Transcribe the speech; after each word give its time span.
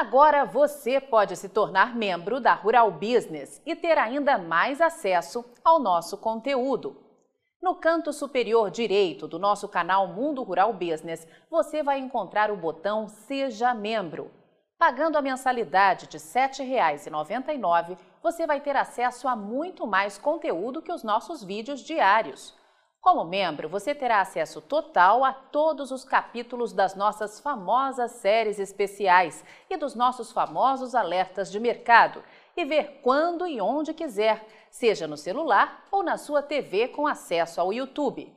Agora 0.00 0.46
você 0.46 0.98
pode 0.98 1.36
se 1.36 1.46
tornar 1.46 1.94
membro 1.94 2.40
da 2.40 2.54
Rural 2.54 2.90
Business 2.90 3.60
e 3.66 3.76
ter 3.76 3.98
ainda 3.98 4.38
mais 4.38 4.80
acesso 4.80 5.44
ao 5.62 5.78
nosso 5.78 6.16
conteúdo. 6.16 6.96
No 7.60 7.74
canto 7.74 8.10
superior 8.10 8.70
direito 8.70 9.28
do 9.28 9.38
nosso 9.38 9.68
canal 9.68 10.06
Mundo 10.06 10.42
Rural 10.42 10.72
Business, 10.72 11.28
você 11.50 11.82
vai 11.82 11.98
encontrar 11.98 12.50
o 12.50 12.56
botão 12.56 13.08
Seja 13.08 13.74
Membro. 13.74 14.30
Pagando 14.78 15.18
a 15.18 15.22
mensalidade 15.22 16.06
de 16.06 16.16
R$ 16.16 16.24
7,99, 16.24 17.98
você 18.22 18.46
vai 18.46 18.58
ter 18.58 18.76
acesso 18.76 19.28
a 19.28 19.36
muito 19.36 19.86
mais 19.86 20.16
conteúdo 20.16 20.80
que 20.80 20.90
os 20.90 21.04
nossos 21.04 21.44
vídeos 21.44 21.80
diários. 21.80 22.58
Como 23.00 23.24
membro, 23.24 23.66
você 23.66 23.94
terá 23.94 24.20
acesso 24.20 24.60
total 24.60 25.24
a 25.24 25.32
todos 25.32 25.90
os 25.90 26.04
capítulos 26.04 26.70
das 26.70 26.94
nossas 26.94 27.40
famosas 27.40 28.12
séries 28.12 28.58
especiais 28.58 29.42
e 29.70 29.76
dos 29.78 29.94
nossos 29.94 30.30
famosos 30.30 30.94
alertas 30.94 31.50
de 31.50 31.58
mercado 31.58 32.22
e 32.54 32.62
ver 32.62 33.00
quando 33.02 33.46
e 33.46 33.58
onde 33.58 33.94
quiser, 33.94 34.46
seja 34.70 35.06
no 35.06 35.16
celular 35.16 35.86
ou 35.90 36.02
na 36.02 36.18
sua 36.18 36.42
TV 36.42 36.88
com 36.88 37.06
acesso 37.06 37.58
ao 37.58 37.72
YouTube. 37.72 38.30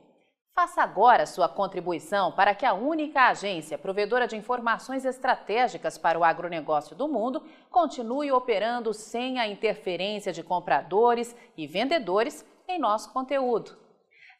Faça 0.54 0.82
agora 0.82 1.26
sua 1.26 1.48
contribuição 1.48 2.32
para 2.32 2.54
que 2.54 2.64
a 2.64 2.72
única 2.72 3.28
agência 3.28 3.76
provedora 3.76 4.26
de 4.26 4.36
informações 4.36 5.04
estratégicas 5.04 5.98
para 5.98 6.18
o 6.18 6.24
agronegócio 6.24 6.96
do 6.96 7.06
mundo 7.06 7.42
continue 7.70 8.32
operando 8.32 8.94
sem 8.94 9.38
a 9.38 9.46
interferência 9.46 10.32
de 10.32 10.42
compradores 10.42 11.36
e 11.54 11.66
vendedores 11.66 12.46
em 12.66 12.78
nosso 12.78 13.12
conteúdo. 13.12 13.83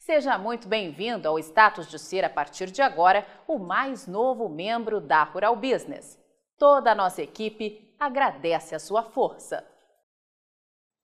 Seja 0.04 0.36
muito 0.36 0.68
bem-vindo 0.68 1.26
ao 1.26 1.38
status 1.38 1.86
de 1.88 1.98
ser, 1.98 2.26
a 2.26 2.28
partir 2.28 2.70
de 2.70 2.82
agora, 2.82 3.26
o 3.48 3.58
mais 3.58 4.06
novo 4.06 4.50
membro 4.50 5.00
da 5.00 5.22
Rural 5.22 5.56
Business. 5.56 6.18
Toda 6.58 6.92
a 6.92 6.94
nossa 6.94 7.22
equipe 7.22 7.90
agradece 7.98 8.74
a 8.74 8.78
sua 8.78 9.02
força. 9.02 9.66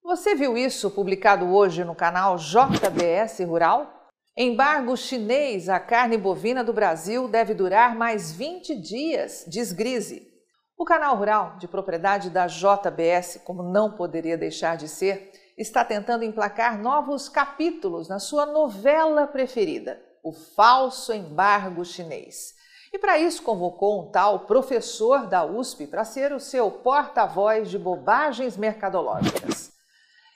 Você 0.05 0.35
viu 0.35 0.55
isso 0.55 0.91
publicado 0.91 1.47
hoje 1.47 1.83
no 1.83 1.95
canal 1.95 2.37
JBS 2.37 3.41
Rural? 3.49 3.91
Embargo 4.37 4.95
chinês 4.99 5.71
à 5.71 5.81
carne 5.81 6.19
bovina 6.19 6.63
do 6.63 6.75
Brasil 6.75 7.27
deve 7.27 7.55
durar 7.55 7.97
mais 7.97 8.31
20 8.31 8.79
dias, 8.83 9.47
diz 9.49 9.73
Grise. 9.73 10.29
O 10.77 10.85
canal 10.85 11.17
rural, 11.17 11.57
de 11.57 11.67
propriedade 11.67 12.29
da 12.29 12.47
JBS, 12.47 13.41
como 13.47 13.63
não 13.63 13.93
poderia 13.93 14.37
deixar 14.37 14.77
de 14.77 14.89
ser, 14.89 15.33
está 15.61 15.85
tentando 15.85 16.25
emplacar 16.25 16.79
novos 16.79 17.29
capítulos 17.29 18.09
na 18.09 18.19
sua 18.19 18.47
novela 18.47 19.27
preferida, 19.27 20.01
O 20.23 20.33
Falso 20.33 21.13
Embargo 21.13 21.85
Chinês. 21.85 22.55
E 22.91 22.99
para 22.99 23.19
isso 23.19 23.43
convocou 23.43 24.03
um 24.03 24.11
tal 24.11 24.41
professor 24.41 25.27
da 25.27 25.45
USP 25.45 25.87
para 25.87 26.03
ser 26.03 26.33
o 26.33 26.41
seu 26.41 26.71
porta-voz 26.71 27.69
de 27.69 27.79
bobagens 27.79 28.57
mercadológicas. 28.57 29.71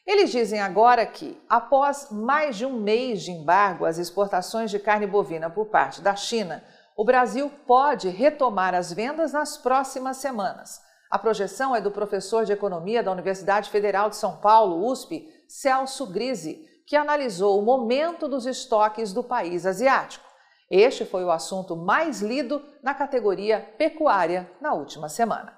Eles 0.06 0.30
dizem 0.30 0.61
agora 0.61 1.06
que, 1.06 1.41
após 1.48 2.08
mais 2.11 2.56
de 2.56 2.67
um 2.67 2.78
mês 2.78 3.22
de 3.22 3.30
embargo 3.30 3.86
às 3.86 3.97
exportações 3.97 4.70
de 4.70 4.78
carne 4.78 5.06
bovina 5.06 5.48
por 5.48 5.67
parte 5.67 6.02
da 6.02 6.14
China, 6.14 6.62
o 6.95 7.02
Brasil 7.02 7.50
pode 7.67 8.11
retomar 8.11 8.75
as 8.75 8.92
vendas 8.92 9.33
nas 9.33 9.56
próximas 9.56 10.19
semanas. 10.19 10.83
A 11.10 11.19
projeção 11.19 11.74
é 11.74 11.80
do 11.80 11.91
professor 11.91 12.44
de 12.44 12.52
economia 12.52 13.02
da 13.02 13.12
Universidade 13.12 13.70
Federal 13.70 14.10
de 14.10 14.16
São 14.16 14.36
Paulo, 14.36 14.86
USP, 14.91 15.28
Celso 15.46 16.06
Grise, 16.06 16.64
que 16.86 16.96
analisou 16.96 17.58
o 17.58 17.64
momento 17.64 18.28
dos 18.28 18.46
estoques 18.46 19.12
do 19.12 19.22
país 19.22 19.64
asiático. 19.64 20.24
Este 20.70 21.05
foi 21.05 21.24
o 21.24 21.30
assunto 21.30 21.77
mais 21.77 22.20
lido 22.20 22.62
na 22.83 22.94
categoria 22.94 23.61
pecuária 23.78 24.50
na 24.61 24.72
última 24.72 25.08
semana. 25.08 25.56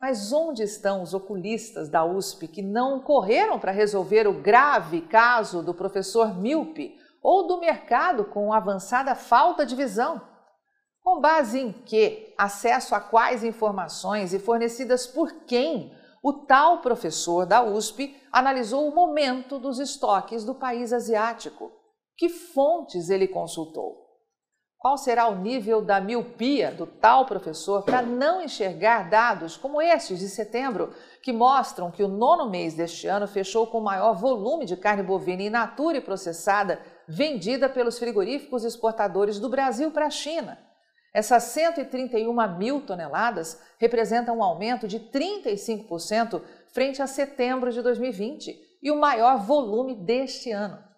Mas 0.00 0.32
onde 0.32 0.62
estão 0.62 1.02
os 1.02 1.12
oculistas 1.12 1.88
da 1.88 2.04
USP 2.04 2.46
que 2.46 2.62
não 2.62 3.00
correram 3.00 3.58
para 3.58 3.72
resolver 3.72 4.28
o 4.28 4.40
grave 4.40 5.00
caso 5.00 5.62
do 5.62 5.74
professor 5.74 6.36
Milpe 6.38 6.94
ou 7.20 7.48
do 7.48 7.58
mercado 7.58 8.24
com 8.24 8.52
avançada 8.52 9.14
falta 9.14 9.66
de 9.66 9.74
visão? 9.74 10.22
Com 11.08 11.22
base 11.22 11.58
em 11.58 11.72
que, 11.72 12.34
acesso 12.36 12.94
a 12.94 13.00
quais 13.00 13.42
informações 13.42 14.34
e 14.34 14.38
fornecidas 14.38 15.06
por 15.06 15.46
quem, 15.46 15.90
o 16.22 16.34
tal 16.34 16.82
professor 16.82 17.46
da 17.46 17.62
USP 17.62 18.14
analisou 18.30 18.86
o 18.86 18.94
momento 18.94 19.58
dos 19.58 19.78
estoques 19.78 20.44
do 20.44 20.54
país 20.54 20.92
asiático? 20.92 21.72
Que 22.14 22.28
fontes 22.28 23.08
ele 23.08 23.26
consultou? 23.26 24.06
Qual 24.76 24.98
será 24.98 25.28
o 25.28 25.36
nível 25.36 25.80
da 25.80 25.98
miopia 25.98 26.70
do 26.70 26.86
tal 26.86 27.24
professor 27.24 27.84
para 27.84 28.02
não 28.02 28.42
enxergar 28.42 29.08
dados 29.08 29.56
como 29.56 29.80
estes 29.80 30.18
de 30.18 30.28
setembro, 30.28 30.92
que 31.22 31.32
mostram 31.32 31.90
que 31.90 32.02
o 32.02 32.08
nono 32.08 32.50
mês 32.50 32.74
deste 32.74 33.06
ano 33.06 33.26
fechou 33.26 33.66
com 33.66 33.78
o 33.78 33.84
maior 33.84 34.12
volume 34.12 34.66
de 34.66 34.76
carne 34.76 35.02
bovina 35.02 35.42
in 35.42 35.48
natura 35.48 35.96
e 35.96 36.02
processada 36.02 36.78
vendida 37.08 37.66
pelos 37.66 37.98
frigoríficos 37.98 38.62
exportadores 38.62 39.40
do 39.40 39.48
Brasil 39.48 39.90
para 39.90 40.04
a 40.04 40.10
China? 40.10 40.67
Essas 41.12 41.44
131 41.44 42.58
mil 42.58 42.80
toneladas 42.82 43.60
representam 43.78 44.38
um 44.38 44.42
aumento 44.42 44.86
de 44.86 45.00
35% 45.00 46.42
frente 46.72 47.00
a 47.00 47.06
setembro 47.06 47.72
de 47.72 47.82
2020 47.82 48.58
e 48.82 48.90
o 48.90 49.00
maior 49.00 49.38
volume 49.38 49.94
deste 49.94 50.50
ano. 50.50 50.88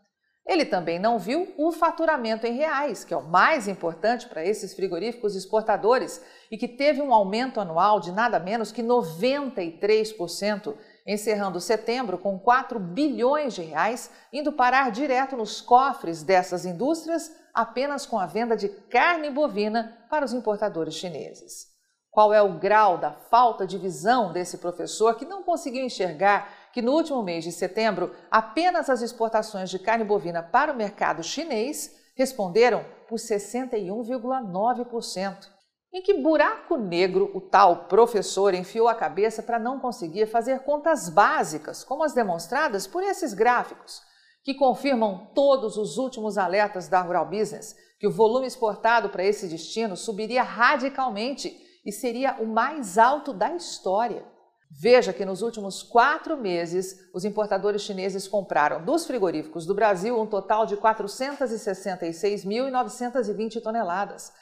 Ele 0.46 0.64
também 0.64 0.98
não 0.98 1.18
viu 1.18 1.54
o 1.56 1.70
faturamento 1.70 2.46
em 2.46 2.54
reais, 2.54 3.04
que 3.04 3.14
é 3.14 3.16
o 3.16 3.28
mais 3.28 3.68
importante 3.68 4.26
para 4.26 4.44
esses 4.44 4.74
frigoríficos 4.74 5.36
exportadores 5.36 6.20
e 6.50 6.58
que 6.58 6.66
teve 6.66 7.00
um 7.00 7.14
aumento 7.14 7.60
anual 7.60 8.00
de 8.00 8.10
nada 8.10 8.40
menos 8.40 8.72
que 8.72 8.82
93%, 8.82 10.74
encerrando 11.12 11.60
setembro 11.60 12.16
com 12.16 12.38
4 12.38 12.78
bilhões 12.78 13.54
de 13.54 13.62
reais, 13.62 14.08
indo 14.32 14.52
parar 14.52 14.92
direto 14.92 15.36
nos 15.36 15.60
cofres 15.60 16.22
dessas 16.22 16.64
indústrias 16.64 17.32
apenas 17.52 18.06
com 18.06 18.16
a 18.16 18.26
venda 18.26 18.56
de 18.56 18.68
carne 18.68 19.28
bovina 19.28 20.06
para 20.08 20.24
os 20.24 20.32
importadores 20.32 20.94
chineses. 20.94 21.66
Qual 22.12 22.32
é 22.32 22.40
o 22.40 22.60
grau 22.60 22.96
da 22.96 23.10
falta 23.10 23.66
de 23.66 23.76
visão 23.76 24.32
desse 24.32 24.58
professor 24.58 25.16
que 25.16 25.24
não 25.24 25.42
conseguiu 25.42 25.84
enxergar 25.84 26.70
que 26.72 26.80
no 26.80 26.92
último 26.92 27.24
mês 27.24 27.42
de 27.42 27.50
setembro 27.50 28.14
apenas 28.30 28.88
as 28.88 29.02
exportações 29.02 29.68
de 29.68 29.80
carne 29.80 30.04
bovina 30.04 30.44
para 30.44 30.72
o 30.72 30.76
mercado 30.76 31.24
chinês 31.24 31.92
responderam 32.14 32.84
por 33.08 33.18
61,9%? 33.18 35.59
Em 35.92 36.02
que 36.02 36.14
buraco 36.14 36.76
negro 36.76 37.30
o 37.34 37.40
tal 37.40 37.86
professor 37.86 38.54
enfiou 38.54 38.88
a 38.88 38.94
cabeça 38.94 39.42
para 39.42 39.58
não 39.58 39.80
conseguir 39.80 40.26
fazer 40.26 40.60
contas 40.60 41.08
básicas, 41.08 41.82
como 41.82 42.04
as 42.04 42.12
demonstradas 42.12 42.86
por 42.86 43.02
esses 43.02 43.34
gráficos? 43.34 44.02
que 44.42 44.54
confirmam 44.54 45.30
todos 45.34 45.76
os 45.76 45.98
últimos 45.98 46.38
alertas 46.38 46.88
da 46.88 47.02
Rural 47.02 47.28
Business 47.28 47.76
que 47.98 48.06
o 48.06 48.12
volume 48.12 48.46
exportado 48.46 49.10
para 49.10 49.24
esse 49.24 49.46
destino 49.46 49.94
subiria 49.96 50.42
radicalmente 50.42 51.54
e 51.84 51.92
seria 51.92 52.36
o 52.40 52.46
mais 52.46 52.96
alto 52.96 53.34
da 53.34 53.54
história. 53.54 54.24
Veja 54.70 55.12
que 55.12 55.24
nos 55.24 55.42
últimos 55.42 55.82
quatro 55.82 56.36
meses, 56.36 56.96
os 57.12 57.24
importadores 57.24 57.82
chineses 57.82 58.28
compraram 58.28 58.84
dos 58.84 59.04
frigoríficos 59.04 59.66
do 59.66 59.74
Brasil 59.74 60.16
um 60.18 60.26
total 60.26 60.64
de 60.64 60.76
466.920 60.76 63.60
toneladas, 63.60 64.32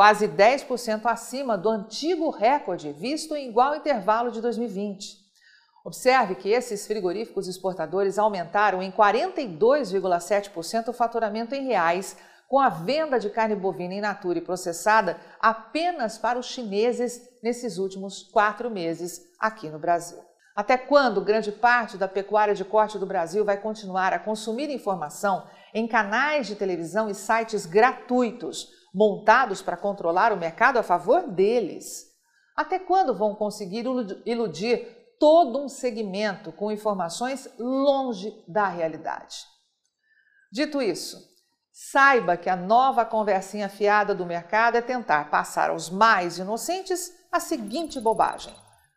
quase 0.00 0.26
10% 0.26 1.04
acima 1.04 1.58
do 1.58 1.68
antigo 1.68 2.30
recorde 2.30 2.90
visto 2.90 3.36
em 3.36 3.50
igual 3.50 3.76
intervalo 3.76 4.30
de 4.30 4.40
2020. 4.40 5.14
Observe 5.84 6.36
que 6.36 6.48
esses 6.48 6.86
frigoríficos 6.86 7.46
exportadores 7.46 8.18
aumentaram 8.18 8.82
em 8.82 8.90
42,7% 8.90 10.88
o 10.88 10.94
faturamento 10.94 11.54
em 11.54 11.66
reais, 11.66 12.16
com 12.48 12.58
a 12.58 12.70
venda 12.70 13.20
de 13.20 13.28
carne 13.28 13.54
bovina 13.54 13.92
in 13.92 14.00
natura 14.00 14.38
e 14.38 14.40
processada 14.40 15.20
apenas 15.38 16.16
para 16.16 16.38
os 16.38 16.46
chineses 16.46 17.20
nesses 17.42 17.76
últimos 17.76 18.22
quatro 18.22 18.70
meses 18.70 19.20
aqui 19.38 19.68
no 19.68 19.78
Brasil. 19.78 20.24
Até 20.56 20.78
quando 20.78 21.20
grande 21.20 21.52
parte 21.52 21.98
da 21.98 22.08
pecuária 22.08 22.54
de 22.54 22.64
corte 22.64 22.98
do 22.98 23.04
Brasil 23.04 23.44
vai 23.44 23.58
continuar 23.58 24.14
a 24.14 24.18
consumir 24.18 24.70
informação 24.70 25.46
em 25.74 25.86
canais 25.86 26.46
de 26.46 26.56
televisão 26.56 27.10
e 27.10 27.14
sites 27.14 27.66
gratuitos, 27.66 28.79
montados 28.94 29.62
para 29.62 29.76
controlar 29.76 30.32
o 30.32 30.36
mercado 30.36 30.78
a 30.78 30.82
favor 30.82 31.28
deles? 31.28 32.06
Até 32.56 32.78
quando 32.78 33.14
vão 33.14 33.34
conseguir 33.34 33.84
iludir 34.26 35.00
todo 35.18 35.62
um 35.62 35.68
segmento 35.68 36.50
com 36.50 36.72
informações 36.72 37.48
longe 37.58 38.42
da 38.48 38.68
realidade. 38.68 39.44
Dito 40.50 40.80
isso, 40.80 41.18
saiba 41.70 42.36
que 42.36 42.48
a 42.48 42.56
nova 42.56 43.04
conversinha 43.04 43.68
fiada 43.68 44.14
do 44.14 44.26
mercado 44.26 44.76
é 44.76 44.80
tentar 44.80 45.30
passar 45.30 45.70
aos 45.70 45.90
mais 45.90 46.38
inocentes 46.38 47.12
a 47.30 47.38
seguinte 47.38 48.00
bobagem. 48.00 48.54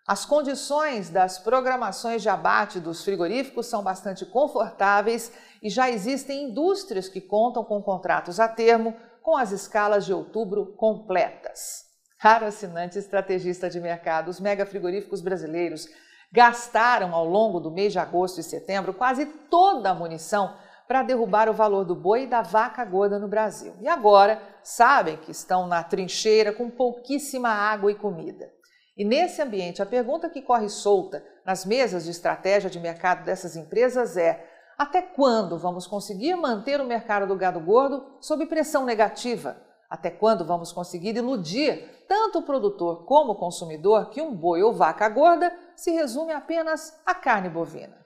As 0.08 0.26
condições 0.26 1.10
das 1.10 1.40
programações 1.40 2.22
de 2.22 2.28
abate 2.28 2.80
dos 2.80 3.04
frigoríficos 3.04 3.68
são 3.68 3.84
bastante 3.84 4.26
confortáveis 4.26 5.32
e 5.62 5.70
já 5.70 5.90
existem 5.90 6.50
indústrias 6.50 7.08
que 7.08 7.22
contam 7.22 7.64
com 7.64 7.82
contratos 7.82 8.40
a 8.40 8.48
termo 8.48 8.96
com 9.24 9.38
as 9.38 9.52
escalas 9.52 10.06
de 10.06 10.14
outubro 10.14 10.76
completas. 10.78 11.86
Caro 12.20 12.46
assinante 12.46 13.00
estrategista 13.00 13.70
de 13.70 13.80
mercado, 13.80 14.30
os 14.30 14.40
mega 14.40 14.66
frigoríficos 14.66 15.22
brasileiros 15.22 15.88
gastaram 16.32 17.14
ao 17.16 17.26
longo 17.26 17.60
do 17.60 17.72
mês 17.72 17.94
de 17.94 18.00
agosto 18.00 18.40
e 18.40 18.44
setembro 18.44 18.94
quase 18.94 19.26
toda 19.26 19.90
a 19.90 19.94
munição 19.96 20.56
para 20.88 21.04
derrubar 21.04 21.48
o 21.48 21.54
valor 21.54 21.86
do 21.86 21.96
boi 21.96 22.24
e 22.24 22.28
da 22.28 22.42
vaca 22.42 22.84
gorda 22.84 23.18
no 23.18 23.28
Brasil. 23.28 23.74
E 23.82 23.88
agora 23.88 24.42
sabem 24.62 25.18
que 25.18 25.32
estão 25.32 25.68
na 25.68 25.84
trincheira 25.84 26.52
com 26.52 26.70
pouquíssima 26.70 27.50
água 27.50 27.92
e 27.92 27.96
comida. 27.96 28.52
E 28.96 29.04
nesse 29.04 29.42
ambiente, 29.42 29.82
a 29.82 29.86
pergunta 29.86 30.30
que 30.30 30.42
corre 30.42 30.70
solta 30.70 31.26
nas 31.46 31.66
mesas 31.66 32.04
de 32.04 32.12
estratégia 32.12 32.70
de 32.70 32.80
mercado 32.80 33.24
dessas 33.24 33.56
empresas 33.56 34.18
é: 34.18 34.46
até 34.78 35.02
quando 35.02 35.58
vamos 35.58 35.86
conseguir 35.86 36.36
manter 36.36 36.82
o 36.82 36.86
mercado 36.86 37.28
do 37.28 37.36
gado 37.36 37.60
gordo 37.60 38.18
sob 38.20 38.46
pressão 38.46 38.86
negativa? 38.86 39.58
Até 39.90 40.10
quando 40.10 40.44
vamos 40.44 40.72
conseguir 40.72 41.16
iludir 41.16 42.06
tanto 42.08 42.40
o 42.40 42.44
produtor 42.44 43.06
como 43.06 43.34
o 43.34 43.38
consumidor 43.38 44.10
que 44.10 44.22
um 44.22 44.34
boi 44.34 44.64
ou 44.64 44.74
vaca 44.74 45.08
gorda 45.08 45.56
se 45.76 45.92
resume 45.92 46.34
apenas 46.34 47.00
à 47.06 47.14
carne 47.14 47.50
bovina? 47.50 48.04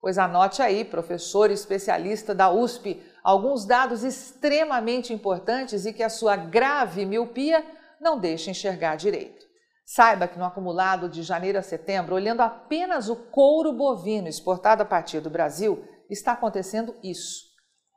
Pois 0.00 0.16
anote 0.16 0.62
aí, 0.62 0.82
professor 0.82 1.50
especialista 1.50 2.34
da 2.34 2.50
USP, 2.50 3.02
alguns 3.22 3.66
dados 3.66 4.02
extremamente 4.02 5.12
importantes 5.12 5.84
e 5.84 5.92
que 5.92 6.02
a 6.02 6.08
sua 6.08 6.36
grave 6.36 7.04
miopia 7.04 7.62
não 8.00 8.18
deixa 8.18 8.50
enxergar 8.50 8.96
direito. 8.96 9.49
Saiba 9.92 10.28
que 10.28 10.38
no 10.38 10.44
acumulado 10.44 11.08
de 11.08 11.20
janeiro 11.20 11.58
a 11.58 11.62
setembro, 11.62 12.14
olhando 12.14 12.42
apenas 12.42 13.08
o 13.08 13.16
couro 13.16 13.72
bovino 13.72 14.28
exportado 14.28 14.84
a 14.84 14.86
partir 14.86 15.18
do 15.18 15.28
Brasil, 15.28 15.84
está 16.08 16.30
acontecendo 16.30 16.94
isso. 17.02 17.46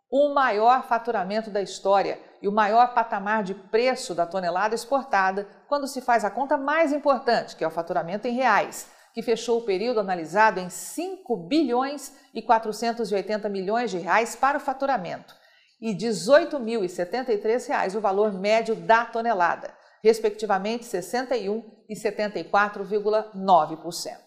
O 0.10 0.34
maior 0.34 0.88
faturamento 0.88 1.52
da 1.52 1.62
história 1.62 2.20
e 2.42 2.48
o 2.48 2.52
maior 2.52 2.96
patamar 2.96 3.44
de 3.44 3.54
preço 3.54 4.16
da 4.16 4.26
tonelada 4.26 4.74
exportada 4.74 5.48
quando 5.68 5.88
se 5.88 6.02
faz 6.02 6.26
a 6.26 6.32
conta 6.32 6.58
mais 6.58 6.92
importante, 6.92 7.56
que 7.56 7.64
é 7.64 7.68
o 7.68 7.70
faturamento 7.70 8.28
em 8.28 8.34
reais, 8.34 8.90
que 9.14 9.22
fechou 9.22 9.60
o 9.60 9.64
período 9.64 10.00
analisado 10.00 10.60
em 10.60 10.72
5 10.72 11.48
bilhões 11.48 12.12
e 12.34 12.42
480 12.42 13.48
milhões 13.50 13.92
de 13.92 14.00
reais 14.00 14.36
para 14.36 14.58
o 14.58 14.62
faturamento 14.62 15.36
e 15.84 15.94
18.073 15.94 17.68
reais 17.68 17.94
o 17.94 18.00
valor 18.00 18.32
médio 18.32 18.74
da 18.74 19.04
tonelada, 19.04 19.76
respectivamente 20.04 20.86
61 20.86 21.64
e 21.88 21.96
74,9%. 21.96 24.18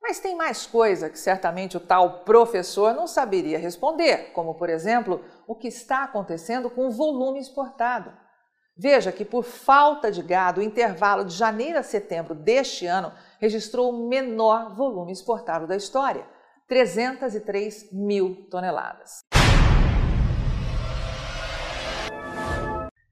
Mas 0.00 0.20
tem 0.20 0.36
mais 0.36 0.66
coisa 0.66 1.08
que 1.08 1.18
certamente 1.18 1.78
o 1.78 1.80
tal 1.80 2.24
professor 2.24 2.94
não 2.94 3.06
saberia 3.06 3.58
responder, 3.58 4.32
como, 4.32 4.54
por 4.54 4.68
exemplo, 4.68 5.24
o 5.48 5.54
que 5.54 5.68
está 5.68 6.04
acontecendo 6.04 6.68
com 6.68 6.86
o 6.86 6.90
volume 6.90 7.40
exportado. 7.40 8.12
Veja 8.76 9.10
que, 9.10 9.24
por 9.24 9.44
falta 9.44 10.10
de 10.10 10.22
gado, 10.22 10.60
o 10.60 10.64
intervalo 10.64 11.24
de 11.24 11.34
janeiro 11.34 11.78
a 11.78 11.82
setembro 11.82 12.34
deste 12.34 12.84
ano 12.86 13.14
registrou 13.40 13.90
o 13.90 14.08
menor 14.08 14.76
volume 14.76 15.12
exportado 15.12 15.66
da 15.66 15.76
história 15.76 16.26
303 16.68 17.90
mil 17.92 18.46
toneladas. 18.50 19.24